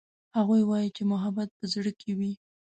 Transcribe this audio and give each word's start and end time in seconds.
هغوی 0.37 0.61
وایي 0.65 0.89
چې 0.95 1.03
محبت 1.11 1.49
په 1.59 1.65
زړه 1.73 1.91
کې 1.99 2.11
وي 2.17 2.33